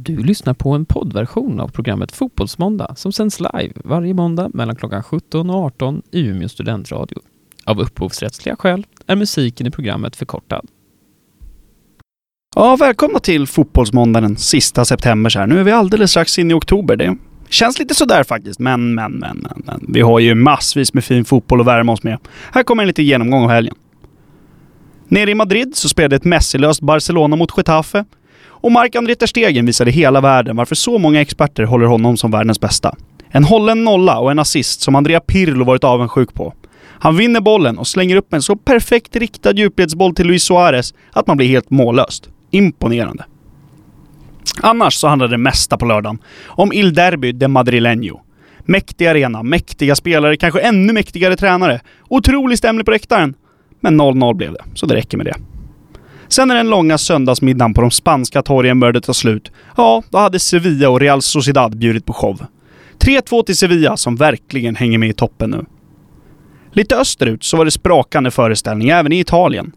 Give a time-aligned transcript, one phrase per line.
[0.00, 5.02] Du lyssnar på en poddversion av programmet Fotbollsmåndag som sänds live varje måndag mellan klockan
[5.02, 7.18] 17 och 18 i Umeå studentradio.
[7.64, 10.66] Av upphovsrättsliga skäl är musiken i programmet förkortad.
[12.56, 15.46] Ja, välkomna till Fotbollsmåndag den sista september så här.
[15.46, 16.96] Nu är vi alldeles strax in i oktober.
[16.96, 17.16] Det
[17.48, 19.84] känns lite sådär faktiskt, men, men, men, men, men.
[19.88, 22.18] Vi har ju massvis med fin fotboll att värma oss med.
[22.52, 23.74] Här kommer en liten genomgång av helgen.
[25.08, 28.04] Nere i Madrid så spelade ett Messilöst Barcelona mot Getafe.
[28.60, 32.60] Och Marc-André Ter Stegen visade hela världen varför så många experter håller honom som världens
[32.60, 32.96] bästa.
[33.28, 36.54] En hållen nolla och en assist som Andrea Pirlo varit avundsjuk på.
[37.00, 41.26] Han vinner bollen och slänger upp en så perfekt riktad djupledsboll till Luis Suarez att
[41.26, 42.28] man blir helt mållöst.
[42.50, 43.24] Imponerande.
[44.62, 48.20] Annars så handlade det mesta på lördagen om Il Derby de Madrileño.
[48.60, 51.80] Mäktig arena, mäktiga spelare, kanske ännu mäktigare tränare.
[52.08, 53.34] Otrolig stämning på läktaren.
[53.80, 55.34] Men 0-0 blev det, så det räcker med det.
[56.28, 60.38] Sen när den långa söndagsmiddagen på de spanska torgen började ta slut, ja, då hade
[60.38, 62.46] Sevilla och Real Sociedad bjudit på show.
[62.98, 65.64] 3-2 till Sevilla som verkligen hänger med i toppen nu.
[66.72, 69.72] Lite österut så var det sprakande föreställning även i Italien.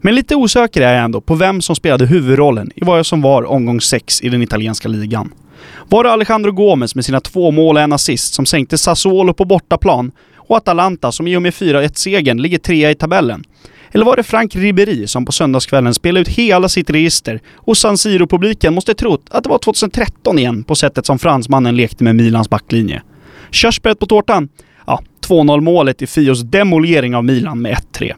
[0.00, 3.44] Men lite osäker är jag ändå på vem som spelade huvudrollen i vad som var
[3.44, 5.32] omgång 6 i den italienska ligan.
[5.88, 9.44] Var det Alejandro Gomez med sina två mål och en assist som sänkte Sassuolo på
[9.44, 13.44] bortaplan och Atalanta som i och med 4-1-segern ligger trea i tabellen?
[13.96, 17.98] Eller var det Frank Ribéry som på söndagskvällen spelade ut hela sitt register och San
[17.98, 22.50] Siro-publiken måste trott att det var 2013 igen på sättet som fransmannen lekte med Milans
[22.50, 23.02] backlinje?
[23.50, 24.48] Körsbäret på tårtan?
[24.86, 28.12] Ja, 2-0 målet i Fios demolering av Milan med 1-3.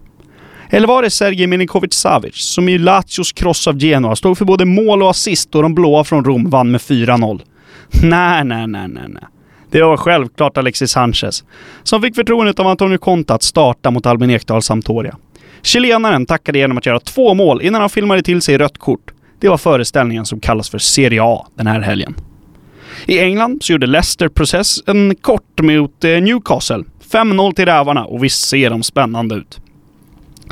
[0.71, 4.65] Eller var det Sergej Milinkovic Savic som i Lazios kross av Genoa stod för både
[4.65, 7.41] mål och assist och de blåa från Rom vann med 4-0?
[8.03, 9.25] Nej, nej, nej, nej, nej.
[9.71, 11.45] Det var självklart Alexis Sanchez,
[11.83, 15.17] som fick förtroendet av Antonio Conta att starta mot Albin Ekdal Sampdoria.
[15.63, 19.13] Chilenaren tackade genom att göra två mål innan han filmade till sig rött kort.
[19.41, 22.15] Det var föreställningen som kallas för Serie A den här helgen.
[23.07, 26.85] I England så gjorde Leicester Process en kort mot eh, Newcastle.
[27.11, 29.61] 5-0 till rävarna och visst ser de spännande ut.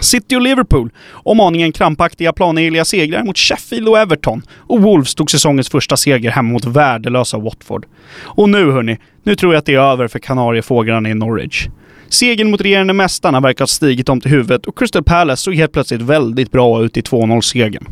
[0.01, 4.43] City och Liverpool om aningen krampaktiga planenliga segrar mot Sheffield och Everton.
[4.57, 7.87] Och Wolves tog säsongens första seger hemma mot värdelösa Watford.
[8.23, 11.67] Och nu hörni, nu tror jag att det är över för Kanariefåglarna i Norwich.
[12.09, 15.73] Segern mot regerande mästarna verkar ha stigit dem till huvudet och Crystal Palace såg helt
[15.73, 17.87] plötsligt väldigt bra ut i 2-0-segern.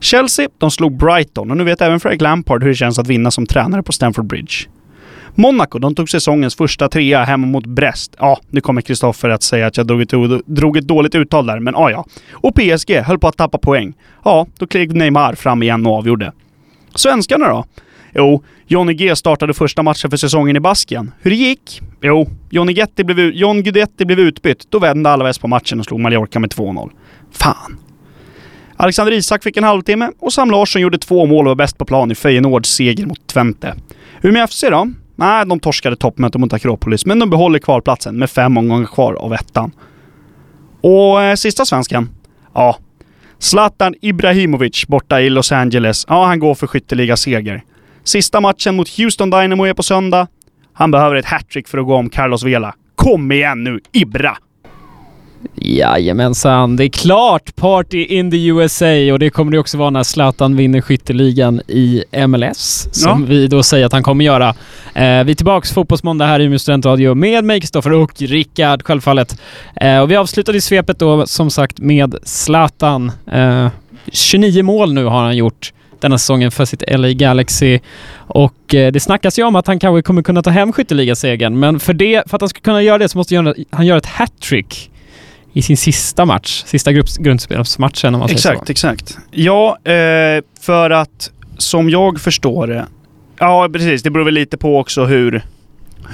[0.00, 3.30] Chelsea, de slog Brighton och nu vet även Frank Lampard hur det känns att vinna
[3.30, 4.54] som tränare på Stamford Bridge.
[5.34, 8.16] Monaco, de tog säsongens första trea hemma mot Brest.
[8.18, 11.60] Ja, nu kommer Kristoffer att säga att jag drog ett, drog ett dåligt uttal där,
[11.60, 12.04] men ja, ja.
[12.32, 13.94] Och PSG höll på att tappa poäng.
[14.24, 16.32] Ja, då klev Neymar fram igen och avgjorde.
[16.94, 17.64] Svenskarna då?
[18.18, 21.12] Jo, Johnny G startade första matchen för säsongen i Baskien.
[21.20, 21.80] Hur det gick?
[22.00, 24.66] Jo, Johnny Guidetti blev, John Guidetti blev utbytt.
[24.70, 26.90] Då vände Alaves på matchen och slog Mallorca med 2-0.
[27.32, 27.78] Fan.
[28.76, 31.84] Alexander Isak fick en halvtimme och Sam Larsson gjorde två mål och var bäst på
[31.84, 33.74] plan i Feyenoords seger mot Twente.
[34.22, 34.90] Umeå FC då?
[35.16, 39.34] Nej, de torskade toppmötet mot Akropolis, men de behåller kvalplatsen med fem omgångar kvar av
[39.34, 39.72] ettan.
[40.80, 42.10] Och eh, sista svensken?
[42.54, 42.76] Ja.
[43.38, 46.04] Zlatan Ibrahimovic borta i Los Angeles.
[46.08, 47.64] Ja, han går för skytteliga seger.
[48.04, 50.26] Sista matchen mot Houston Dynamo är på söndag.
[50.72, 52.74] Han behöver ett hattrick för att gå om Carlos Vela.
[52.94, 54.38] Kom igen nu, Ibra!
[55.54, 60.02] Jajamensan, det är klart Party in the USA och det kommer det också vara när
[60.02, 63.26] Zlatan vinner skytteligan i MLS som ja.
[63.28, 64.48] vi då säger att han kommer göra.
[64.94, 69.40] Eh, vi är tillbaks fotbollsmåndag här i Umeå studentradio med mig Kristoffer och Rickard självfallet.
[69.76, 73.12] Eh, och vi avslutade i svepet då som sagt med Zlatan.
[73.32, 73.68] Eh,
[74.12, 77.78] 29 mål nu har han gjort denna säsongen för sitt LA Galaxy.
[78.16, 81.80] Och eh, det snackas ju om att han kanske kommer kunna ta hem skytteligasegern, men
[81.80, 84.90] för, det, för att han ska kunna göra det så måste han göra ett hattrick
[85.52, 88.62] i sin sista match, sista grundspelsmatchen om man exakt, säger så.
[88.70, 89.18] Exakt, exakt.
[89.30, 92.86] Ja, eh, för att som jag förstår det,
[93.38, 95.42] ja precis, det beror väl lite på också hur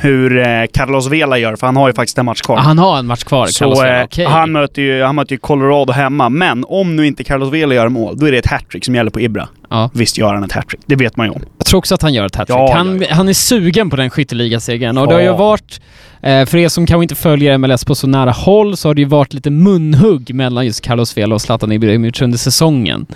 [0.00, 2.56] hur eh, Carlos Vela gör, för han har ju faktiskt en match kvar.
[2.56, 4.04] Ah, han har en match kvar, så, Carlos Vela.
[4.04, 4.24] Okay.
[4.24, 7.88] han, möter ju, han möter ju Colorado hemma, men om nu inte Carlos Vela gör
[7.88, 9.48] mål, då är det ett hattrick som gäller på Ibra.
[9.70, 9.90] Ja.
[9.94, 11.42] Visst gör han ett hattrick, det vet man ju om.
[11.58, 12.58] Jag tror också att han gör ett hattrick.
[12.58, 15.80] Ja, han, ja, han är sugen på den skytteligasegern och det har ju varit
[16.24, 19.00] Eh, för er som kanske inte följer MLS på så nära håll så har det
[19.00, 23.06] ju varit lite munhugg mellan just Carlos Vela och Zlatan Ibrahimovic under säsongen.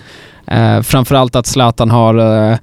[0.46, 2.58] Eh, framförallt att Zlatan har eh,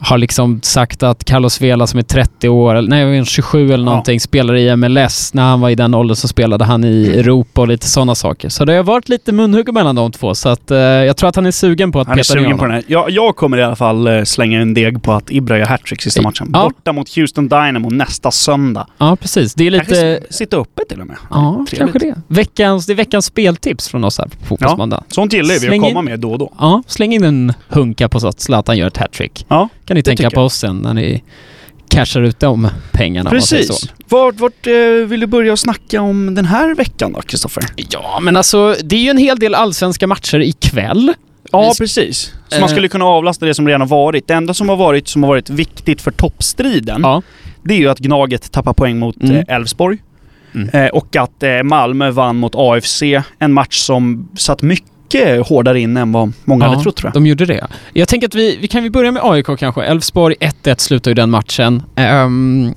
[0.00, 4.14] har liksom sagt att Carlos Vela som är 30 år, eller nej 27 eller någonting,
[4.14, 4.20] ja.
[4.20, 5.34] spelar i MLS.
[5.34, 7.18] När han var i den åldern så spelade han i mm.
[7.18, 8.48] Europa och lite sådana saker.
[8.48, 10.34] Så det har varit lite munhugg mellan de två.
[10.34, 12.58] Så att, uh, jag tror att han är sugen på att han peta är sugen
[12.58, 12.84] på den här.
[12.86, 16.02] Jag, jag kommer i alla fall uh, slänga en deg på att Ibra gör hattrick
[16.02, 16.50] sista matchen.
[16.52, 16.62] Ja.
[16.64, 18.86] Borta mot Houston Dynamo nästa söndag.
[18.98, 19.54] Ja, precis.
[19.54, 19.84] Det är lite...
[19.84, 21.16] Kanske sitta uppe till och med.
[21.30, 21.92] Ja, Trevligt.
[21.92, 22.22] kanske det.
[22.28, 25.04] Veckans, det är veckans speltips från oss här på Fotbollsmåndag.
[25.08, 26.52] Ja, sånt gillar vi att komma med då och då.
[26.58, 29.46] Ja, släng in en hunka på så att Zlatan gör ett hattrick.
[29.48, 31.22] Ja kan ni tänka på oss sen när ni
[31.90, 33.30] cashar ut de pengarna.
[33.30, 33.92] Precis.
[34.08, 34.72] Vart, vart eh,
[35.06, 37.64] vill du börja snacka om den här veckan då, Kristoffer?
[37.76, 41.14] Ja, men alltså det är ju en hel del allsvenska matcher ikväll.
[41.52, 42.32] Ja, precis.
[42.48, 42.60] Så eh.
[42.60, 44.28] man skulle kunna avlasta det som redan har varit.
[44.28, 47.22] Det enda som har varit, som har varit viktigt för toppstriden, ja.
[47.62, 49.36] det är ju att Gnaget tappar poäng mot mm.
[49.36, 49.98] Eh, Elfsborg.
[50.54, 50.68] Mm.
[50.68, 53.02] Eh, och att Malmö vann mot AFC.
[53.38, 57.08] En match som satt mycket mycket hårdare in än vad många ja, hade trott tror
[57.08, 57.22] jag.
[57.22, 57.66] de gjorde det.
[57.92, 59.84] Jag tänker att vi, vi kan vi börja med AIK kanske.
[59.84, 61.74] Elfsborg 1-1 slutar ju den matchen.
[61.74, 62.74] Um, ehm,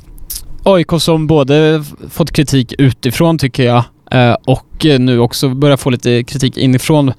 [0.64, 3.84] AIK som både fått kritik utifrån tycker jag
[4.46, 7.14] och nu också börjar få lite kritik inifrån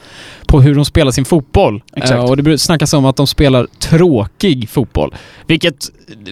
[0.47, 1.83] på hur de spelar sin fotboll.
[1.97, 2.19] Exakt.
[2.19, 5.15] Uh, och det snackas om att de spelar tråkig fotboll.
[5.47, 5.75] Vilket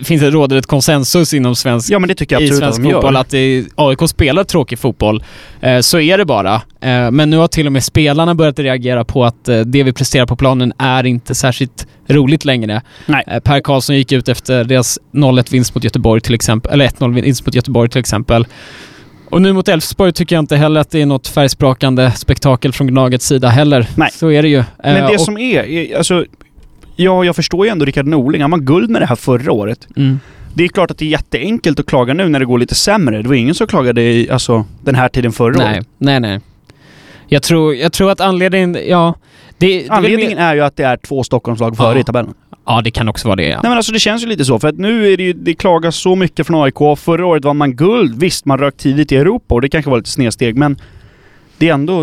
[0.02, 2.92] finns det råder ett konsensus inom svensk, ja, men det tycker jag i svensk att
[2.92, 5.24] fotboll att det, AIK spelar tråkig fotboll.
[5.66, 6.62] Uh, så är det bara.
[7.12, 10.36] Men nu har till och med spelarna börjat reagera på att det vi presterar på
[10.36, 12.82] planen är inte särskilt roligt längre.
[13.06, 13.40] Nej.
[13.44, 17.46] Per Karlsson gick ut efter deras 0-1 vinst mot Göteborg till exempel, eller 1-0 vinst
[17.46, 18.46] mot Göteborg till exempel.
[19.30, 22.86] Och nu mot Elfsborg tycker jag inte heller att det är något färgsprakande spektakel från
[22.86, 23.86] Gnagets sida heller.
[23.96, 24.10] Nej.
[24.12, 24.64] Så är det ju.
[24.82, 26.24] Men det och som är, alltså...
[26.96, 28.42] Ja, jag förstår ju ändå Rickard Norling.
[28.42, 29.88] Han var guld med det här förra året.
[29.96, 30.20] Mm.
[30.54, 33.22] Det är klart att det är jätteenkelt att klaga nu när det går lite sämre.
[33.22, 35.88] Det var ingen som klagade i, alltså, den här tiden förra nej, året.
[35.98, 36.40] Nej, nej.
[37.28, 39.14] Jag tror, jag tror att anledningen, ja...
[39.58, 42.00] Det, anledningen är, är ju att det är två Stockholmslag före ja.
[42.00, 42.34] i tabellen.
[42.66, 43.48] Ja, det kan också vara det.
[43.48, 43.60] Ja.
[43.62, 45.54] Nej men alltså det känns ju lite så, för att nu är det ju, det
[45.54, 46.98] klagas så mycket från AIK.
[46.98, 48.20] Förra året var man guld.
[48.20, 50.76] Visst, man rök tidigt i Europa och det kanske var lite snedsteg, men
[51.58, 51.98] det är ändå,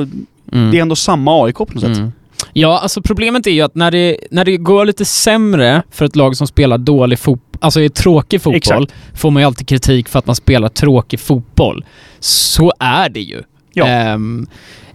[0.51, 0.71] mm.
[0.71, 1.97] det är ändå samma AIK på något sätt.
[1.97, 2.11] Mm.
[2.53, 6.15] Ja, alltså problemet är ju att när det, när det går lite sämre för ett
[6.15, 8.93] lag som spelar dålig fotboll, alltså är tråkig fotboll, Exakt.
[9.13, 11.85] får man ju alltid kritik för att man spelar tråkig fotboll.
[12.19, 13.43] Så är det ju.
[13.73, 14.13] Ja.
[14.13, 14.47] Um,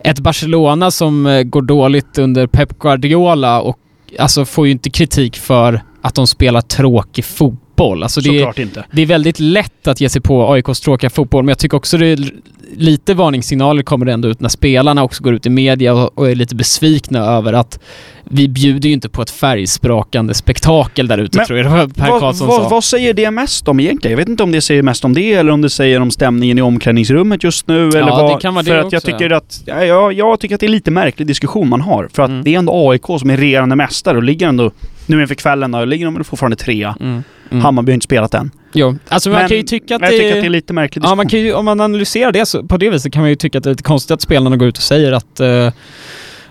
[0.04, 3.78] ett Barcelona som eh, går dåligt under Pep Guardiola och
[4.18, 7.61] alltså får ju inte kritik för att de spelar tråkig fotboll.
[8.02, 8.84] Alltså det, Såklart inte.
[8.90, 11.98] Det är väldigt lätt att ge sig på AIKs tråkiga fotboll, men jag tycker också
[11.98, 12.32] det är
[12.76, 16.34] lite varningssignaler kommer det ändå ut när spelarna också går ut i media och, är
[16.34, 17.78] lite besvikna över att
[18.24, 22.48] vi bjuder ju inte på ett färgsprakande spektakel där ute tror jag Per vad, Karlsson
[22.48, 22.68] vad, sa.
[22.68, 24.12] Vad säger det mest om egentligen?
[24.12, 26.58] Jag vet inte om det säger mest om det eller om det säger om stämningen
[26.58, 28.36] i omklädningsrummet just nu eller ja, vad.
[28.36, 29.36] det kan vara för det att också, jag tycker ja.
[29.36, 32.08] att, ja, jag tycker att det är lite märklig diskussion man har.
[32.12, 32.44] För att mm.
[32.44, 34.70] det är ändå AIK som är regerande mästare och ligger ändå,
[35.06, 36.96] nu inför kvällen då, ligger de fortfarande trea.
[37.00, 37.22] Mm.
[37.52, 37.64] Mm.
[37.64, 38.50] Hammarby har inte spelat än.
[38.72, 40.06] Jo, alltså man men, kan ju tycka att det...
[40.06, 41.04] att det är lite märkligt.
[41.04, 43.36] Ja, man kan ju, om man analyserar det så, på det viset kan man ju
[43.36, 45.72] tycka att det är lite konstigt att spelarna går ut och säger att, uh,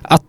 [0.01, 0.23] att,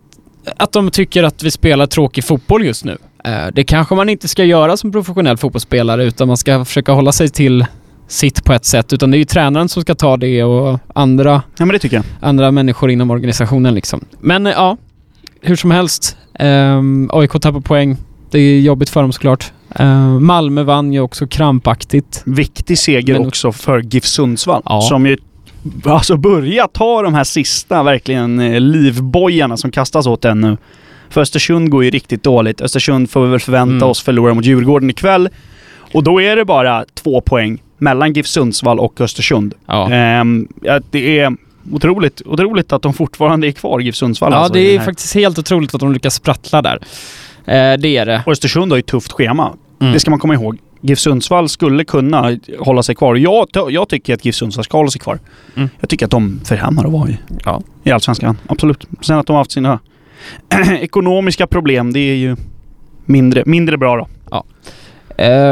[0.57, 2.97] att de tycker att vi spelar tråkig fotboll just nu.
[3.27, 7.11] Uh, det kanske man inte ska göra som professionell fotbollsspelare utan man ska försöka hålla
[7.11, 7.65] sig till
[8.07, 11.41] sitt på ett sätt utan det är ju tränaren som ska ta det och andra,
[11.57, 12.05] ja, men det tycker jag.
[12.21, 14.05] andra människor inom organisationen liksom.
[14.19, 14.77] Men ja,
[15.41, 16.17] hur som helst.
[16.39, 17.97] Um, AIK tappar poäng.
[18.31, 19.51] Det är jobbigt för dem såklart.
[19.79, 22.23] Uh, Malmö vann ju också krampaktigt.
[22.25, 24.81] Viktig seger Men, också för GIF Sundsvall ja.
[24.81, 25.17] som ju
[25.85, 30.57] alltså börjar ta de här sista verkligen eh, livbojarna som kastas åt en nu.
[31.09, 32.61] För Östersund går ju riktigt dåligt.
[32.61, 33.89] Östersund får vi väl förvänta mm.
[33.89, 35.29] oss förlora mot Djurgården ikväll.
[35.93, 39.53] Och då är det bara två poäng mellan GIF Sundsvall och Östersund.
[39.65, 40.19] Ja.
[40.21, 40.47] Um,
[40.91, 41.35] det är
[41.71, 44.31] otroligt, otroligt att de fortfarande är kvar, GIF Sundsvall.
[44.31, 46.79] Ja, alltså, det är faktiskt helt otroligt att de lyckas sprattla där.
[47.45, 48.23] Eh, det är det.
[48.25, 49.53] Och Östersund har ju ett tufft schema.
[49.83, 49.93] Mm.
[49.93, 50.57] Det ska man komma ihåg.
[50.81, 53.15] GIF Sundsvall skulle kunna hålla sig kvar.
[53.15, 55.19] Jag, jag tycker att GIF Sundsvall ska hålla sig kvar.
[55.55, 55.69] Mm.
[55.79, 57.61] Jag tycker att de förtjänar att vara i, ja.
[57.83, 58.37] i Allsvenskan.
[58.47, 58.85] Absolut.
[59.01, 59.79] Sen att de har haft sina
[60.79, 62.35] ekonomiska problem, det är ju
[63.05, 64.07] mindre, mindre bra då.
[64.31, 64.43] Ja.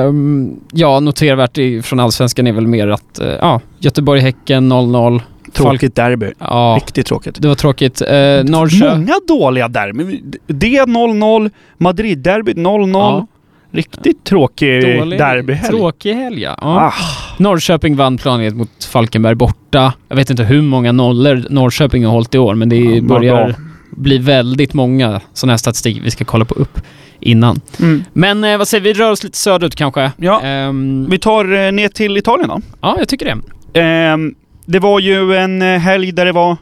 [0.05, 5.21] Um, ja, notervärt från Allsvenskan är väl mer att uh, ja, Göteborg-Häcken 0-0.
[5.53, 6.31] Tråkigt derby.
[6.39, 7.41] Ja, Riktigt tråkigt.
[7.41, 8.01] Det var tråkigt.
[8.01, 8.97] Eh, Norrkö...
[8.97, 10.21] Många dåliga derby.
[10.47, 12.91] Det 0-0, Madrid-derbyt 0-0.
[12.93, 13.27] Ja.
[13.71, 15.67] Riktigt tråkig Dålig, derbyhelg.
[15.67, 16.55] Tråkig helg ja.
[16.61, 16.93] Ah.
[17.37, 19.93] Norrköping vann planet mot Falkenberg borta.
[20.09, 23.45] Jag vet inte hur många nollor Norrköping har hållit i år men det ja, börjar
[23.45, 23.55] bra.
[23.89, 26.81] bli väldigt många sådana här statistik vi ska kolla på upp
[27.19, 27.61] innan.
[27.79, 28.03] Mm.
[28.13, 30.11] Men eh, vad säger vi, vi rör oss lite söderut kanske.
[30.17, 30.67] Ja.
[30.67, 32.61] Um, vi tar eh, ner till Italien då.
[32.81, 33.25] Ja, jag tycker
[33.73, 34.13] det.
[34.13, 34.35] Um,
[34.65, 36.57] det var ju en eh, helg där det var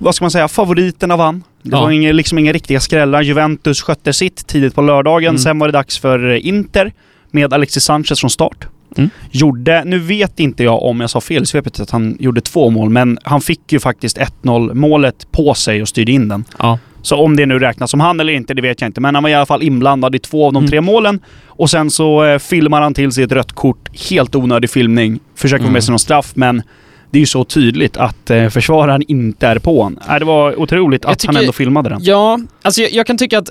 [0.00, 1.44] vad ska man säga, favoriterna vann.
[1.62, 1.80] Det Ja.
[1.80, 3.22] var inga, liksom inga riktiga skrällar.
[3.22, 5.28] Juventus skötte sitt tidigt på lördagen.
[5.28, 5.38] Mm.
[5.38, 6.92] Sen var det dags för Inter
[7.30, 8.66] med Alexis Sanchez från start.
[8.96, 9.10] Mm.
[9.30, 12.70] Gjorde, nu vet inte jag om jag sa fel i svepet att han gjorde två
[12.70, 16.44] mål, men han fick ju faktiskt 1-0 målet på sig och styrde in den.
[16.58, 16.78] Ja.
[17.02, 19.00] Så om det nu räknas som han eller inte, det vet jag inte.
[19.00, 20.70] Men han var i alla fall inblandad i två av de Mm.
[20.70, 21.20] tre målen.
[21.46, 23.88] Och sen så eh, filmar han till sig ett rött kort.
[24.10, 25.20] Helt onödig filmning.
[25.36, 25.72] Försöker få Mm.
[25.72, 26.62] med sig någon straff, men
[27.10, 30.02] det är ju så tydligt att eh, försvararen inte är på honom.
[30.08, 31.98] Äh, det var otroligt att han tycker- ändå filmade den.
[32.02, 33.48] Ja, alltså jag, jag kan tycka att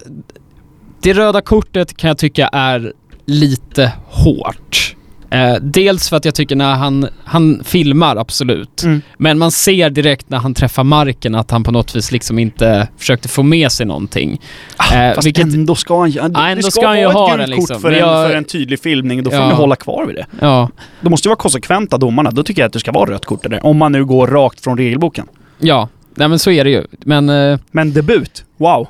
[1.02, 2.94] det röda kortet kan jag tycka är
[3.26, 4.96] lite hårt.
[5.32, 8.84] Eh, dels för att jag tycker när han, han filmar, absolut.
[8.84, 9.02] Mm.
[9.18, 12.88] Men man ser direkt när han träffar marken att han på något vis liksom inte
[12.98, 14.42] försökte få med sig någonting.
[14.94, 16.20] Eh, Fast vilket, ändå ska han ju...
[16.20, 17.82] Ja, ändå det ska han ju ha den liksom.
[17.82, 19.24] för, en, för en tydlig filmning.
[19.24, 19.48] Då får Ja.
[19.48, 20.26] ni hålla kvar vid det.
[20.42, 20.70] ja,
[21.02, 22.32] Då måste ju vara konsekventa domarna.
[22.32, 23.66] Då tycker jag att det ska vara rött kort där.
[23.66, 25.26] Om man nu går rakt från regelboken.
[25.60, 26.84] ja, nej men så är det ju.
[27.00, 28.88] Men eh, Men debut, wow.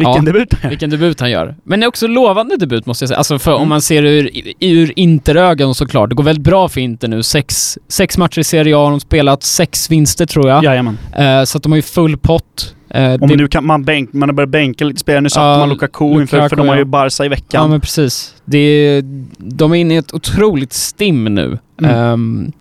[0.00, 0.32] Vilken Ja.
[0.32, 0.68] debut det är.
[0.68, 1.54] vilken debut han gör.
[1.64, 3.18] Men det är också lovande debut måste jag säga.
[3.18, 3.62] Alltså för Mm.
[3.62, 4.30] om man ser ur,
[4.60, 6.08] ur Interögon såklart.
[6.08, 7.22] Det går väldigt bra för Inter nu.
[7.22, 10.64] Sex, sex matcher i Serie A har de spelat, sex vinster tror jag.
[10.64, 10.98] Jajamän.
[11.16, 12.74] Eh, så att de har ju full pott.
[12.94, 15.20] Eh, Om det- nu kan man, bänk, man har börjat bänka lite spelare.
[15.20, 16.84] Nu satte Ja, man Lukaku inför, för Lukaku, de har ju ja.
[16.84, 17.70] Barca i Ja veckan.
[17.70, 18.34] men precis.
[18.44, 19.00] Det
[19.38, 21.58] de är inne i ett otroligt stim nu.
[21.82, 21.96] Mm.
[21.96, 22.52] Ehm,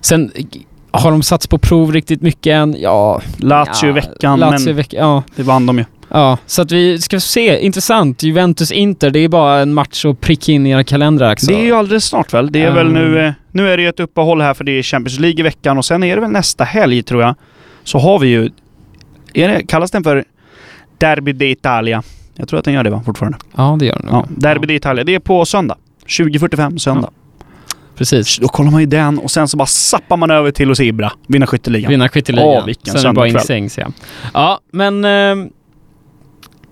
[0.00, 0.30] sen
[0.90, 2.76] har de satts på prov riktigt mycket än?
[2.78, 3.20] Ja.
[3.38, 5.22] Lazio i ja, veckan, Lazio men veckan, ja.
[5.36, 5.84] det vann de ju.
[6.16, 7.58] Ja, så att vi ska se.
[7.60, 8.22] Intressant.
[8.22, 11.46] Juventus-Inter, det är bara en match att pricka in i era kalendrar också.
[11.46, 12.52] Det är ju alldeles snart väl?
[12.52, 12.92] Det är väl Um.
[12.92, 13.18] nu...
[13.26, 15.78] eh, Nu är det ju ett uppehåll här för det är Champions League i veckan
[15.78, 17.34] och sen är det väl nästa helg tror jag.
[17.84, 18.50] Så har vi ju...
[19.34, 20.24] Är det, kallas den för
[20.98, 22.02] Derby d'Italia?
[22.34, 23.38] Jag tror att den gör det va, fortfarande?
[23.56, 24.08] Ja, det gör den.
[24.10, 25.04] Ja, Derby d'Italia.
[25.04, 25.76] Det är på söndag.
[26.06, 27.10] 20.45 söndag.
[27.96, 28.38] Precis.
[28.38, 31.12] Då kollar man ju den och sen så bara sappar man över till se Ibra
[31.26, 31.90] vinna skytteligan.
[31.90, 32.48] Vinna skytteligan.
[32.48, 33.86] Åh, vilken Sen är det bara in sängs, ja.
[34.34, 35.04] Ja, men...
[35.04, 35.50] ehm,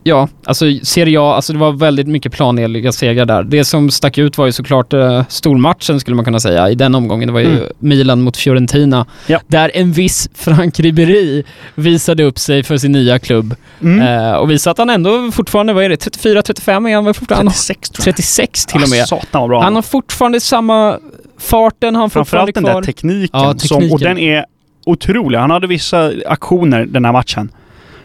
[0.02, 3.42] ja, alltså Serie A, alltså det var väldigt mycket planenliga segrar där.
[3.42, 6.94] Det som stack ut var ju såklart uh, stormatchen skulle man kunna säga i den
[6.94, 7.26] omgången.
[7.26, 7.64] Det var ju Mm.
[7.78, 9.06] Milan mot Fiorentina.
[9.26, 9.40] Ja.
[9.47, 11.42] Där en viss Frank Ribéry
[11.75, 13.54] visade upp sig för sin nya klubb.
[13.82, 14.00] Mm.
[14.28, 17.52] Eh, och visade att han ändå fortfarande, vad är det, 34-35 är han väl fortfarande?
[17.52, 18.14] 36 tror jag.
[18.16, 19.09] 36 till och Ah, med.
[19.09, 20.99] Satan vad bra Han har fortfarande samma
[21.38, 23.99] farten, han fortfarande Framförallt den där tekniken, Ja, Som, och tekniken.
[24.09, 24.44] den är
[24.87, 25.38] otrolig.
[25.38, 27.50] Han hade vissa aktioner den här matchen.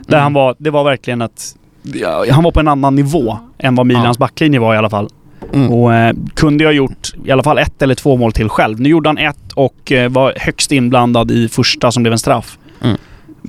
[0.07, 0.23] Där Mm.
[0.23, 1.53] han var, det var verkligen att...
[1.81, 5.09] Ja, han var på en annan nivå än vad Milans backlinje var i alla fall.
[5.53, 5.71] Mm.
[5.71, 8.79] Och eh, kunde ha gjort i alla fall ett eller två mål till själv.
[8.79, 12.57] Nu gjorde han ett och eh, var högst inblandad i första som blev en straff.
[12.81, 12.97] Mm.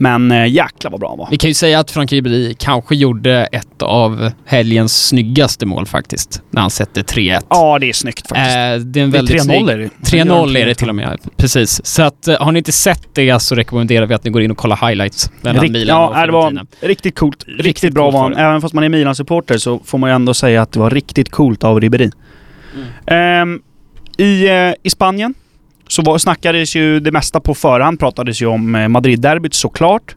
[0.00, 1.28] Men eh, jäklar vad bra han var.
[1.30, 6.42] Vi kan ju säga att Frank Ribéry kanske gjorde ett av helgens snyggaste mål faktiskt.
[6.50, 7.40] När han sätter 3-1.
[7.48, 8.56] Ja, det är snyggt faktiskt.
[8.56, 9.68] Eh, det är en väldigt 3-0 snygg...
[9.68, 9.88] är det.
[10.24, 11.86] 3-0 är det till och med, precis.
[11.86, 14.50] Så att eh, har ni inte sett det så rekommenderar vi att ni går in
[14.50, 17.44] och kollar highlights mellan Rikt- Milan ja, och nej, det var riktigt coolt.
[17.46, 18.34] Riktigt, Riktigt bra var han.
[18.36, 21.30] Även fast man är Milan-supporter så får man ju ändå säga att det var riktigt
[21.30, 22.10] coolt av Ribéry.
[23.06, 23.60] Ehm,
[24.18, 25.34] i, eh, I Spanien
[25.88, 28.00] så var, snackades ju det mesta på förhand.
[28.00, 30.14] Pratades ju om eh, Madrid-derbyt såklart.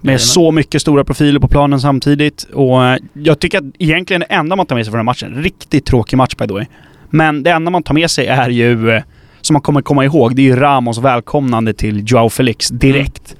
[0.00, 2.42] Med så mycket stora profiler på planen samtidigt.
[2.42, 5.30] Och eh, jag tycker att egentligen det enda man tar med sig från den här
[5.30, 6.66] matchen, riktigt tråkig match by the way.
[7.10, 9.02] Men det enda man tar med sig är ju, eh,
[9.40, 13.36] som man kommer komma ihåg, det är ju Ramos välkomnande till Joao Felix direkt.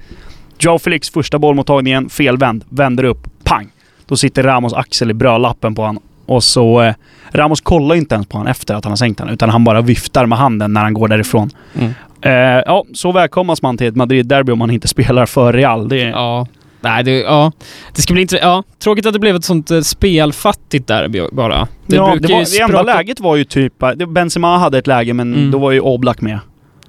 [0.59, 3.69] Joao Felix första bollmottagningen, felvänd, vänder upp, pang!
[4.05, 6.81] Då sitter Ramos axel i brödlappen på han och så...
[6.81, 6.93] Eh,
[7.35, 9.81] Ramos kollar inte ens på han efter att han har sänkt han utan han bara
[9.81, 11.49] viftar med handen när han går därifrån.
[11.79, 11.91] Mm.
[12.21, 15.89] Eh, ja, så välkomnas man till ett Madrid-derby om man inte spelar för Real.
[15.89, 16.47] Det är, Ja.
[16.81, 17.51] Nej, det, ja.
[17.95, 18.63] det ska bli inte, ja.
[18.83, 21.67] Tråkigt att det blev ett sånt eh, spelfattigt derby bara.
[21.87, 23.73] Det ja, det, var, det enda läget var ju typ...
[23.95, 25.51] det- Benzema hade ett läge men Mm.
[25.51, 26.39] då var ju Oblak med.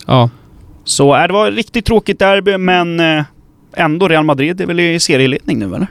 [0.07, 0.31] Ja.
[0.85, 3.25] Så äh, det var ett riktigt tråkigt derby men eh,
[3.77, 5.87] ändå Real Madrid är väl i serieledning nu eller?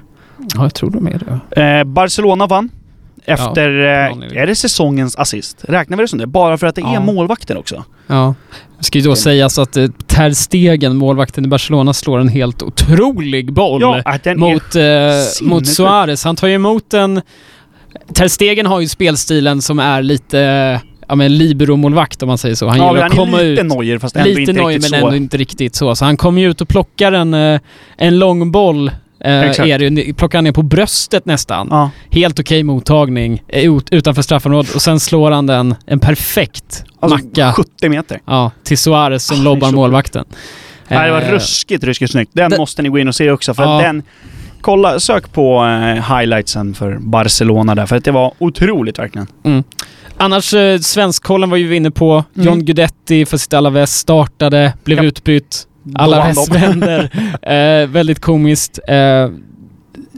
[0.55, 1.19] ja, jag tror de är
[1.55, 1.61] det.
[1.61, 2.69] Eh, Barcelona vann.
[3.25, 3.69] Efter...
[3.69, 5.57] Ja, eh, är det säsongens assist?
[5.67, 6.27] Räknar vi det som det?
[6.27, 6.99] Bara för att det är Ja.
[6.99, 7.83] målvakten också?
[8.07, 8.35] Ja.
[8.77, 12.61] Det ska ju då sägas att eh, Ter Stegen, målvakten i Barcelona, slår en helt
[12.63, 14.35] otrolig boll Ja, är...
[14.35, 15.67] mot, eh, mot.
[15.67, 16.23] Suarez.
[16.23, 17.21] Han tar ju emot en...
[18.13, 22.55] Ter Stegen har ju spelstilen som är lite, eh, ja men libero-målvakt om man säger
[22.55, 22.67] så.
[22.67, 23.67] Han Ja, gillar men att han komma är lite ut.
[23.67, 25.05] nojig fast ändå Lite inte riktigt men så.
[25.05, 25.95] ändå inte riktigt så.
[25.95, 27.59] Så han kommer ju ut och plockar en,
[27.97, 28.91] en lång boll.
[29.23, 31.67] Eh, är det, plockar han ner på bröstet nästan.
[31.71, 31.89] Ja.
[32.11, 37.17] Helt okej mottagning eh, ut, utanför straffområdet och sen slår han den en perfekt Alltså
[37.25, 38.19] macka 70 meter.
[38.25, 40.25] ja, till Suarez som Ah, lobbar målvakten.
[40.87, 42.31] Nej, det var Eh, ruskigt, ruskigt snyggt.
[42.33, 43.81] Den det- måste ni gå in och se också för Ja.
[43.81, 44.03] den...
[44.61, 49.27] Kolla, sök på eh, highlightsen för Barcelona där för att det var otroligt verkligen.
[50.17, 52.23] Annars, eh, svenskkollen var ju vi inne på.
[52.35, 52.47] Mm.
[52.47, 55.03] John Guidetti för sitt Alaves startade, blev Ja.
[55.03, 55.67] utbytt.
[55.95, 57.09] Alla västvänder.
[57.41, 58.79] eh, väldigt komiskt.
[58.87, 59.29] Eh,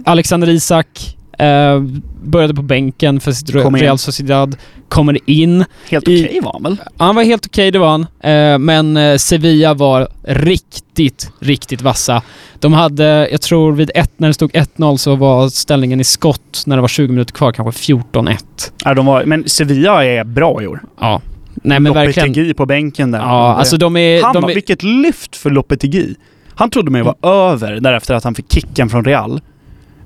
[0.06, 1.82] Alexander Isak eh,
[2.24, 3.76] började på bänken för sitt Kom.
[3.76, 4.56] Real Sociedad.
[4.90, 5.66] Kommer in.
[5.90, 6.78] Helt okej var han väl?
[6.98, 8.02] Han var helt okej, det var han.
[8.20, 12.22] Eh, men eh, Sevilla var riktigt, riktigt vassa.
[12.60, 16.64] De hade, jag tror vid ett, när det stod 1-0 så var ställningen i skott
[16.66, 18.38] när det var 20 minuter kvar kanske 14-1.
[18.84, 20.84] Ja, de var, men Sevilla är bra i år.
[21.00, 21.22] Ja.
[21.56, 22.28] Nej men verkligen.
[22.28, 23.20] Lopetegui på bänken där.
[23.20, 24.24] Ja, Det- alltså de är...
[24.24, 26.16] han de var, är vilket lyft för Lopetegui.
[26.56, 29.42] Han trodde mig vara över därefter att han fick kicken från Real.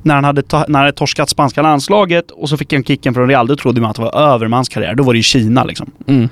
[0.03, 3.27] När han hade, när han hade torskat spanska landslaget och så fick han kicken från
[3.29, 4.96] Real, då trodde man att det var över med hans karriär.
[4.96, 5.91] Då var det ju Kina liksom.
[6.08, 6.29] mm.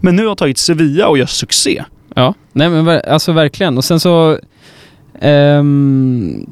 [0.00, 1.84] Men nu har han tagit Sevilla och gör succé.
[2.14, 3.76] Ja, nej men alltså verkligen.
[3.78, 4.38] Och sen så...
[5.20, 6.46] ehm,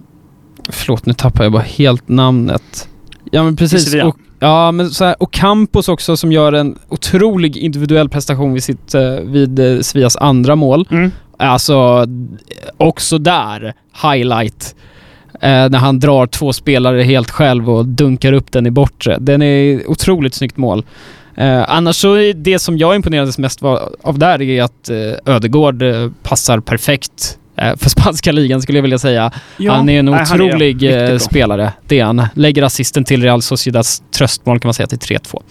[0.68, 2.88] förlåt, nu tappar jag bara helt namnet.
[3.30, 3.94] Ja men precis.
[3.94, 8.62] Och, ja men så här, och Campos också som gör en otrolig individuell prestation vid,
[8.62, 10.88] sitt, eh, vid eh, Svias andra mål.
[10.90, 11.10] Mm.
[11.36, 12.06] Alltså,
[12.76, 14.74] också där, highlight.
[15.32, 19.18] Eh, när han drar två spelare helt själv och dunkar upp den i bortre.
[19.20, 20.84] Den är otroligt snyggt mål.
[21.34, 23.62] Eh, annars så är det som jag imponerades mest
[24.02, 28.82] av där är att eh, Ödegård eh, passar perfekt eh, för spanska ligan skulle jag
[28.82, 29.32] vilja säga.
[29.68, 31.72] han är en Nej, är otrolig riktigt eh, spelare.
[31.86, 32.22] Det är han.
[32.34, 35.42] Lägger assisten till Real Sociedads tröstmål kan man säga till 3-2.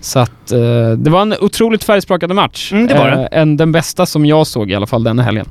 [0.00, 0.58] Så att eh,
[0.96, 2.72] det var en otroligt färgsprakande match.
[2.72, 3.28] Mm, det var det.
[3.32, 5.46] Eh, en, den bästa som jag såg i alla fall den helgen.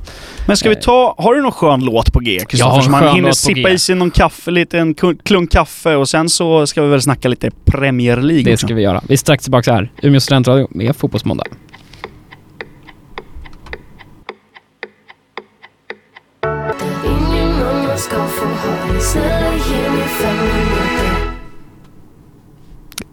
[0.46, 2.38] Men ska vi ta, har du någon skön låt på G?
[2.48, 2.80] Kristoffer?
[2.80, 6.66] Så man hinner sippa i sig någon kaffe, lite en klunk kaffe och sen så
[6.66, 8.66] ska vi väl snacka lite Premier League Det också.
[8.66, 9.02] ska vi göra.
[9.08, 9.90] Vi är strax tillbaka här.
[10.02, 11.44] Umeå studentradio med Fotbollsmåndag.
[19.02, 21.32] Snälla ge mig fem minuter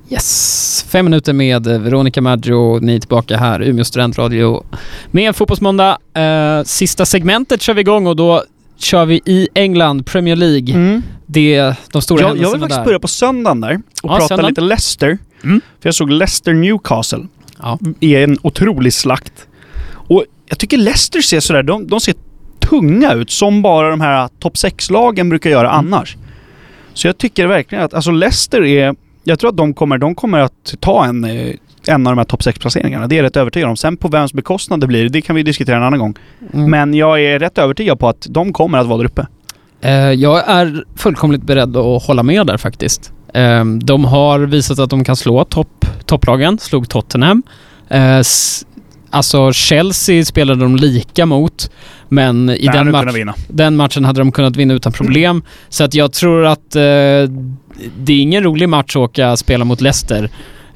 [0.10, 0.86] Yes!
[0.90, 2.80] Fem minuter med Veronica Maggio.
[2.80, 4.64] Ni är tillbaka här, Umeå studentradio
[5.12, 5.98] med Fotbollsmåndag.
[6.14, 8.44] Eh, sista segmentet kör vi igång och då
[8.78, 10.76] kör vi i England, Premier League.
[10.76, 11.02] Mm.
[11.26, 12.86] Det, de stora Jag, jag vill händelserna faktiskt där.
[12.86, 14.50] börja på söndagen där och Ja, prata söndagen.
[14.50, 15.18] lite Leicester.
[15.44, 15.62] Mm.
[15.82, 17.26] För jag såg Leicester Newcastle.
[17.62, 17.80] Ja.
[18.00, 19.48] i en otrolig slakt.
[19.92, 22.16] Och jag tycker Leicester ser sådär, de, de ser
[22.70, 25.94] tunga ut som bara de här topp 6-lagen brukar göra Mm.
[25.94, 26.18] annars.
[26.94, 30.40] Så jag tycker verkligen att, alltså Leicester är, jag tror att de kommer, de kommer
[30.40, 31.54] att ta en, eh,
[31.88, 33.08] en av de här topp 6-placeringarna.
[33.08, 33.78] Det är jag rätt övertygad om.
[33.78, 36.16] Sen på vems bekostnad det blir, det kan vi diskutera en annan gång.
[36.54, 36.70] Mm.
[36.72, 39.28] Men jag är rätt övertygad på att de kommer att vara där uppe.
[39.82, 43.12] Eh, jag är fullkomligt beredd att hålla med där faktiskt.
[43.34, 47.44] Eh, de har visat att de kan slå topp, topplagen, slog Tottenham.
[47.90, 48.22] Eh,
[49.10, 51.72] alltså Chelsea spelade de lika mot,
[52.10, 55.44] men i den, de match, den matchen hade de kunnat vinna utan problem.
[55.70, 56.82] Så att jag tror att eh,
[57.98, 60.30] det är ingen rolig match att åka spela mot Leicester.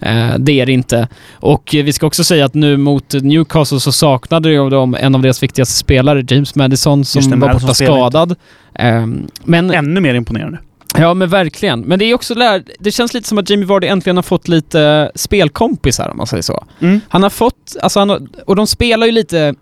[0.05, 1.07] Eh, det är det inte.
[1.33, 5.21] Och vi ska också säga att nu mot Newcastle så saknade ju de en av
[5.21, 8.35] deras viktigaste spelare, James Madison, som det, var borta skadad.
[8.75, 9.07] Eh,
[9.43, 10.59] men, Ännu mer imponerande.
[10.97, 11.79] ja men verkligen.
[11.79, 14.47] Men det är också där, det känns lite som att Jamie Vardy äntligen har fått
[14.47, 16.65] lite spelkompisar om man säger så.
[16.79, 17.01] Mm.
[17.09, 19.55] Han har fått, alltså han har, och de spelar ju lite,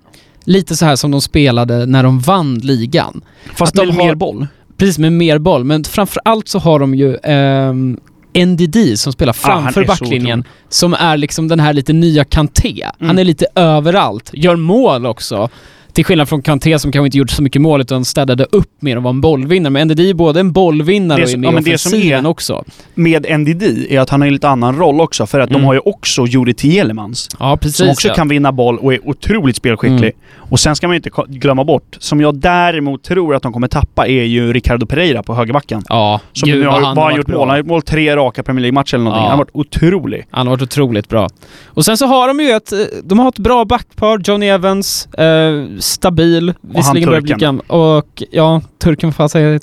[0.44, 3.22] lite så här som de spelade när de vann ligan.
[3.56, 4.48] Fast Att de med har- mer boll.
[4.78, 5.64] Precis, med mer boll.
[5.64, 7.98] Men framför allt så har de ju ehm,
[8.46, 10.44] NDD som spelar Ah, han framför så backlinjen.
[10.70, 12.84] Som är liksom den här lite nya Kanté.
[13.00, 13.20] Han Mm.
[13.20, 14.30] är lite överallt.
[14.34, 15.50] Gör mål också.
[15.94, 18.98] Till skillnad från Kanté som kanske inte gjort så mycket mål utan städade upp mer
[18.98, 19.72] och var en bollvinnare.
[19.72, 22.64] Men NDD är både en bollvinnare och är med ja, i offensiven också.
[22.96, 25.62] Med NDD är att han har en lite annan roll också för att Mm.
[25.62, 27.30] de har ju också Juri Tielemans.
[27.40, 27.78] Ja, precis.
[27.78, 28.14] Som också ja.
[28.14, 29.98] kan vinna boll och är otroligt spelskicklig.
[30.00, 30.16] Mm.
[30.52, 33.68] Och sen ska man ju inte glömma bort, som jag däremot tror att de kommer
[33.68, 35.82] tappa, är ju Ricardo Pereira på högerbacken.
[35.90, 37.38] Ja, Som gud nu har, han vad har har han gjort bra.
[37.38, 37.42] mål?
[37.48, 39.24] Han har gjort mål tre raka Premier League-matcher eller någonting.
[39.24, 39.30] Ja.
[39.30, 40.26] Han har varit otrolig.
[40.32, 41.28] Han har varit otroligt bra.
[41.66, 45.06] Och sen så har de ju ett, eh, de har ett bra backpar, Johnny Evans,
[45.06, 47.66] eh, stabil, visserligen börjar bli gammal.
[47.68, 49.60] Och ja, turken vad fan säger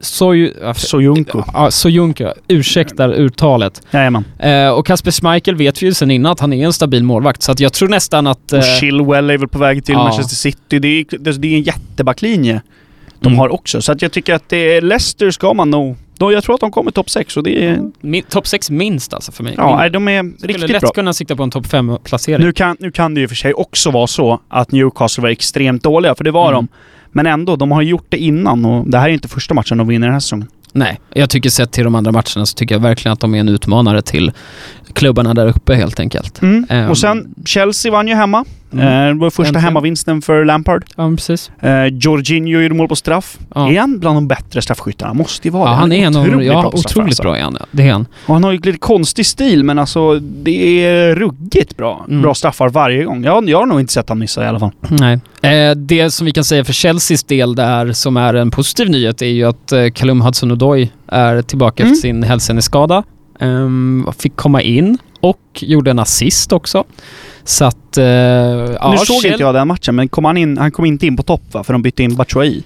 [0.00, 1.42] Soy, ja, f- Soyuncu.
[1.54, 3.82] ja, Soyuncu, ursäktar uttalet.
[3.90, 4.24] Jajamän.
[4.38, 7.42] Eh, och Kasper Schmeichel vet vi ju sen innan att han är en stabil målvakt,
[7.42, 8.52] så att jag tror nästan att...
[8.52, 10.02] Eh, Och Chilwell är väl på väg till ja.
[10.04, 10.78] Manchester City.
[10.78, 12.60] Det är, det är en jättebacklinje
[13.20, 13.38] de Mm.
[13.38, 13.82] har också.
[13.82, 15.96] Så att jag tycker att det är Leicester ska man nog...
[16.18, 17.80] Då, jag tror att de kommer topp 6 och det är...
[18.00, 19.54] min, topp 6 minst alltså för mig.
[19.56, 20.90] Ja, nej, de är skulle riktigt lätt bra.
[20.90, 22.46] kunna sikta på en topp 5-placering.
[22.46, 25.82] Nu kan, nu kan det ju för sig också vara så att Newcastle var extremt
[25.82, 26.54] dåliga, för det var Mm.
[26.54, 26.68] de.
[27.12, 29.88] Men ändå, de har gjort det innan och det här är inte första matchen de
[29.88, 30.48] vinner den här säsongen.
[30.72, 33.40] Nej, jag tycker sett till de andra matcherna så tycker jag verkligen att de är
[33.40, 34.32] en utmanare till
[34.92, 36.42] klubbarna där uppe helt enkelt.
[36.42, 38.44] Ehm, Och sen, Chelsea vann ju hemma.
[38.72, 38.84] Mm.
[39.08, 39.64] Eh, det var första Äntligen.
[39.64, 40.84] hemmavinsten för Lampard.
[40.96, 41.50] Ja, precis.
[41.60, 43.38] Eh, Jorginho gjorde mål på straff.
[43.54, 43.70] Ja.
[43.72, 45.14] Är han bland de bättre straffskyttarna?
[45.14, 45.76] Måste ju vara Ja, det.
[45.76, 47.22] han är en av otroligt ja, bra otroligt alltså.
[47.22, 47.56] bra är han.
[47.70, 48.06] Det är han.
[48.26, 52.04] Och han har ju lite konstig stil, men alltså det är ruggigt bra.
[52.08, 52.22] Mm.
[52.22, 53.24] Bra straffar varje gång.
[53.24, 54.72] Jag, jag har nog inte sett han missa i alla fall.
[54.88, 55.20] Nej.
[55.42, 59.22] Eh, det som vi kan säga för Chelseas del där, som är en positiv nyhet,
[59.22, 61.92] är ju att eh, Callum Hudson-Odoi är tillbaka Mm.
[61.92, 63.02] efter sin hälseneskada.
[63.40, 66.84] Um, fick komma in och gjorde en assist också.
[67.44, 67.98] Så att...
[67.98, 70.84] eh, ja, nu såg Chel- inte jag den matchen, men kom han, in, han kom
[70.84, 71.64] inte in på topp va?
[71.64, 72.62] För de bytte in Batshuayi.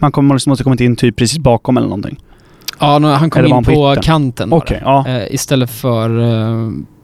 [0.00, 2.18] Han kom, måste ha kommit in typ precis bakom eller någonting.
[2.78, 4.56] Ja, han kom Eller in på på kanten bara.
[4.56, 5.08] Okej, ja.
[5.08, 6.10] Eh, istället för...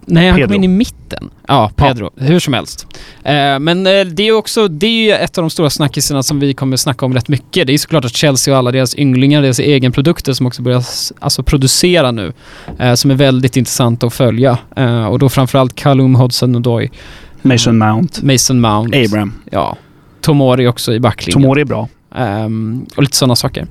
[0.07, 0.49] eh, nej, han Pedro.
[0.49, 1.31] kom in i mitten.
[1.49, 2.11] Ja, Pedro.
[2.17, 2.87] Hur som helst.
[3.25, 6.41] Eh, men eh, det är också det är ju ett av de stora snackisarna som
[6.41, 7.67] vi kommer snacka om rätt mycket.
[7.67, 10.83] Det är såklart att Chelsea och alla deras ynglingar, deras egenprodukter som också börjar
[11.19, 12.33] alltså, producera nu,
[12.79, 14.59] eh, som är väldigt intressant att följa.
[14.77, 16.91] Eh, och då framförallt Callum Hudson-Odoi.
[17.43, 18.27] Mason Mount.
[18.27, 19.05] Mason Mount.
[19.05, 19.33] Abraham.
[19.51, 19.77] Ja.
[20.21, 21.43] Tomori också i backlinjen.
[21.43, 21.89] Tomori är bra.
[22.15, 23.67] Ehm, och lite sådana saker.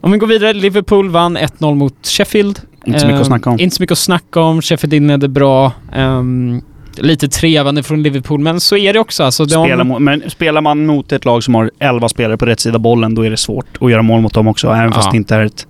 [0.00, 2.60] Om vi går vidare, Liverpool vann 1-0 mot Sheffield.
[2.86, 3.60] Inte så mycket Ehm, att snacka om.
[3.60, 4.62] Inte så mycket att snacka om.
[4.62, 5.72] Sheffield inledde bra.
[5.94, 6.62] Ehm,
[6.96, 9.24] lite trevande från Liverpool, men så är det också.
[9.24, 12.46] Alltså, de, Spelar, mo- men spelar man mot ett lag som har 11 spelare på
[12.46, 14.68] rätt sida bollen, då är det svårt att göra mål mot dem också.
[14.68, 15.10] Även fast Ja.
[15.10, 15.66] det inte är ett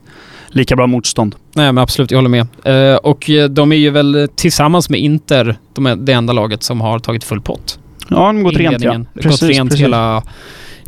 [0.49, 1.35] lika bra motstånd.
[1.55, 2.47] Nej, men absolut, jag håller med.
[2.93, 6.63] Eh, och eh, de är ju väl tillsammans med Inter de är det enda laget
[6.63, 7.79] som har tagit full pott.
[8.09, 9.01] Ja, de har gått rent ja.
[9.15, 9.85] Precis, gått rent precis.
[9.85, 10.23] hela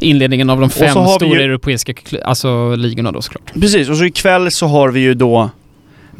[0.00, 3.52] inledningen av de fem stora ju- europeiska alltså, ligorna då såklart.
[3.54, 5.50] Precis, och så ikväll så har vi ju då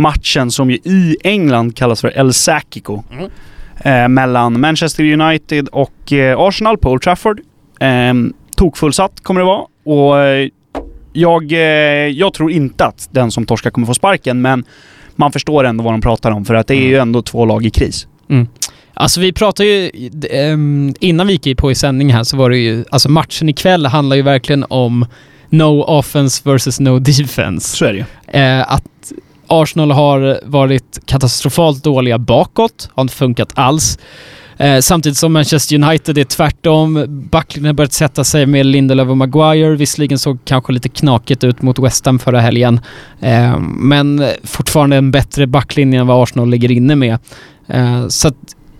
[0.01, 3.03] matchen som ju i England kallas för El Sacico.
[3.13, 3.31] Mm.
[3.85, 7.41] Eh, mellan Manchester United och eh, Arsenal på Old Trafford.
[7.81, 8.15] Eh,
[8.57, 9.65] tokfullsatt kommer det vara.
[9.85, 10.49] Och eh,
[11.13, 11.59] jag, eh,
[12.09, 14.65] jag tror inte att den som torskar kommer få sparken, men
[15.17, 17.67] man förstår ändå vad de pratar om för att det är ju ändå två lag
[17.67, 18.07] i kris.
[18.95, 22.59] Alltså vi pratade ju, ehm, innan vi gick på i sändning här så var det
[22.59, 25.07] ju, alltså matchen ikväll handlar ju verkligen om
[25.49, 27.77] no offense versus no defense.
[27.77, 28.41] Så är det ju.
[28.41, 28.85] Eh, att
[29.51, 33.99] Arsenal har varit katastrofalt dåliga bakåt, har inte funkat alls.
[34.57, 37.05] Eh, samtidigt som Manchester United är tvärtom.
[37.31, 39.77] Backlinjen har börjat sätta sig med Lindelöf och Maguire.
[39.77, 42.81] Visserligen såg kanske lite knakigt ut mot West Ham förra helgen.
[43.21, 47.19] Eh, men fortfarande en bättre backlinje än vad Arsenal ligger inne med.
[47.67, 48.35] Eh, så att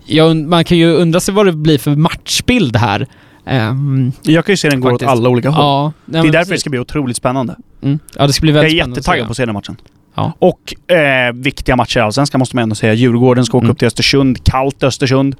[0.05, 3.07] jag, man kan ju undra sig vad det blir för matchbild här.
[3.45, 5.63] Ehm, Jag kan ju se den går åt alla olika håll.
[5.65, 6.61] ja, nej, det är därför det precis.
[6.61, 7.55] ska bli otroligt spännande.
[7.83, 7.99] Mm.
[8.17, 8.89] Ja, det ska bli Jag är väldigt att se.
[8.91, 9.75] jättetaggad på att se den matchen.
[10.15, 10.33] Ja.
[10.39, 12.93] Och eh, viktiga matcher i Allsvenskan måste man ändå säga.
[12.93, 13.71] Djurgården ska åka Mm.
[13.71, 14.43] upp till Östersund.
[14.43, 15.35] Kallt Östersund.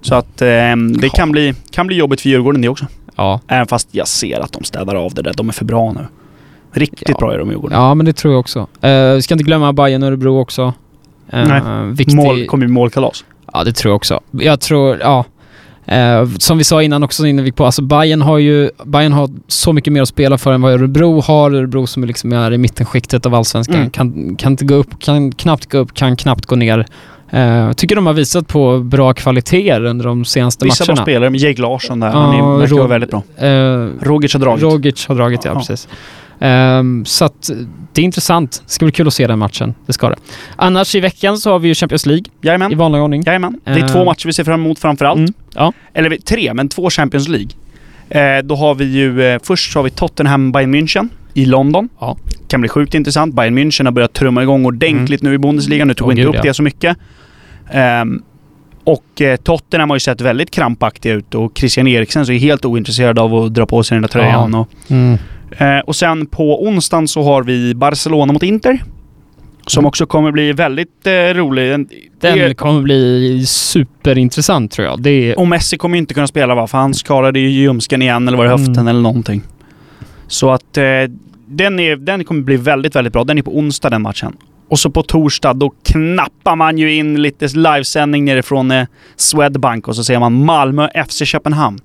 [0.00, 2.86] Så att eh, det kan bli, kan bli jobbigt för Djurgården det också.
[3.16, 3.40] Ja.
[3.48, 5.32] Även fast jag ser att de städar av det där.
[5.36, 6.06] De är för bra nu.
[6.72, 7.16] Riktigt Ja.
[7.18, 7.78] bra är de i Djurgården.
[7.78, 8.60] Ja, men det tror jag också.
[8.84, 10.62] Uh, vi ska inte glömma Bayern Örebro också.
[10.64, 10.72] Uh,
[11.48, 11.62] Nej.
[11.92, 12.16] Viktig...
[12.16, 13.24] Mål, kommer ju målkalas.
[13.52, 14.20] Ja, det tror jag också.
[14.30, 15.24] Jag tror, ja.
[15.90, 19.12] Eh, som vi sa innan också innan vi gick på, alltså Bayern har ju Bayern
[19.12, 21.50] har så mycket mer att spela för än vad Örebro har.
[21.54, 23.90] Örebro som är liksom är i mittenskiktet av allsvenskan Mm.
[23.90, 26.86] kan, kan inte gå upp, kan knappt gå upp, kan knappt gå ner.
[27.30, 31.02] Eh, tycker de har visat på bra kvaliteter under de senaste Vissa matcherna.
[31.02, 32.06] spelare, med Jake Larsson där.
[32.06, 33.22] Ja, Han är, verkar vara väldigt bra.
[33.36, 34.62] Eh, Rogic har dragit.
[34.62, 35.58] Rogic har dragit, ja, Ja.
[35.58, 35.88] precis.
[35.88, 35.96] Ehm,
[37.04, 37.50] så att
[37.92, 38.62] det är intressant.
[38.66, 39.74] Det ska bli kul att se den matchen.
[39.86, 40.16] Det ska det.
[40.56, 42.78] Annars i veckan så har vi ju Champions League i Jajamän.
[42.78, 43.22] vanlig ordning.
[43.26, 43.60] Jajamän.
[43.64, 43.86] Det är Eh.
[43.86, 45.18] två matcher vi ser fram emot framförallt.
[45.18, 45.32] Mm.
[45.54, 45.72] Ja.
[45.94, 47.48] Eller tre, men två Champions League.
[48.08, 49.22] Eh, då har vi ju...
[49.22, 51.88] Eh, först så har vi Tottenham Bayern München i London.
[52.00, 52.16] Ja.
[52.48, 53.34] Kan bli sjukt intressant.
[53.34, 55.84] Bayern München har börjat trumma igång ordentligt nu i Bundesliga.
[55.84, 56.42] Nu tog vi inte gud, upp ja.
[56.42, 56.96] det så mycket.
[57.70, 58.22] Ehm,
[58.84, 62.64] och eh, Tottenham har ju sett väldigt krampaktiga ut och Christian Eriksen så är helt
[62.64, 64.54] ointresserad av att dra på sig den där tröjan.
[64.54, 65.18] Och, Mm.
[65.58, 68.82] Eh, och sen på onsdagen så har vi Barcelona mot Inter.
[69.66, 69.88] Som Mm.
[69.88, 71.70] också kommer bli väldigt eh, rolig.
[71.70, 71.88] Den,
[72.20, 75.02] Den kommer bli superintressant tror jag.
[75.02, 75.34] Det.
[75.34, 76.66] Och Messi kommer ju inte kunna spela va?
[76.66, 78.88] För han skadade ju ljumsken igen eller var det höften Mm.
[78.88, 79.42] eller någonting.
[80.26, 80.84] Så att eh,
[81.46, 83.24] den, är, den kommer bli väldigt, väldigt bra.
[83.24, 84.36] Den är på onsdag den matchen.
[84.68, 88.86] Och så på torsdag då knappar man ju in lite livesändning nerifrån eh,
[89.16, 91.78] Swedbank och så ser man Malmö FC Köpenhamn.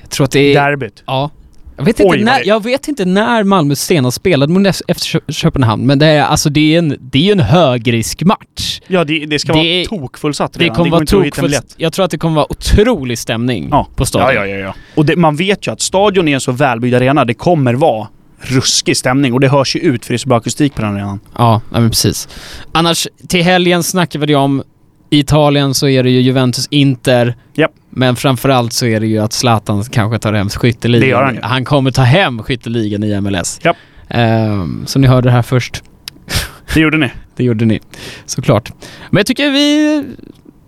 [0.00, 0.54] Jag tror att det är...
[0.70, 1.02] Derbyt.
[1.06, 1.30] Ja.
[1.78, 5.06] Jag vet, inte Oj, när, det- jag vet inte när Malmö senast spelade mot efter
[5.06, 8.80] Kö- Köpenhamn, men det är, alltså, det är en, det är en högriskmatch.
[8.86, 10.76] Ja, det, det ska Det- vara tokfullsatt Det redan.
[10.76, 11.74] kommer går vara tokfullt.
[11.76, 13.88] Jag tror att det kommer vara otrolig stämning Ja.
[13.96, 14.34] på stadion.
[14.34, 14.56] Ja, ja, ja.
[14.66, 14.74] ja.
[14.94, 17.24] Och det, man vet ju att stadion är en så välbyggd arena.
[17.24, 18.08] Det kommer vara
[18.40, 20.94] ruskig stämning och det hörs ju ut för det är så bra akustik på den
[20.94, 21.20] arenan.
[21.38, 22.28] Ja, nej, men precis.
[22.72, 24.62] Annars, till helgen snackar vi det om.
[25.10, 27.34] I Italien så är det ju Juventus-Inter.
[27.54, 27.72] Japp.
[27.90, 31.00] Men framförallt så är det ju att Zlatan kanske tar hem skytteligan.
[31.00, 31.40] Det gör han ju.
[31.42, 33.60] Han kommer ta hem skytteligan i MLS.
[33.64, 33.76] Japp.
[34.08, 35.82] Ehm, så ni hörde det här först.
[36.74, 37.10] Det gjorde ni.
[37.36, 37.80] Det gjorde ni.
[38.26, 38.72] Såklart.
[39.10, 40.04] Men jag tycker vi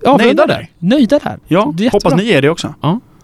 [0.07, 0.69] avrundar där.
[0.79, 1.39] Nöjda där.
[1.49, 2.75] Ja, hoppas ni är det också.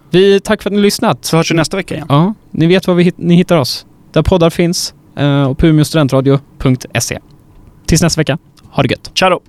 [0.09, 1.25] Vi, tack för att ni lyssnat.
[1.25, 2.07] Så hörs vi nästa vecka igen.
[2.09, 3.85] Ja, ni vet var vi, ni hittar oss.
[4.11, 7.19] Där poddar finns eh, och på umeåstudentradio.se.
[7.85, 8.37] Tills nästa vecka.
[8.69, 9.11] Ha det gött.
[9.15, 9.41] Ciao!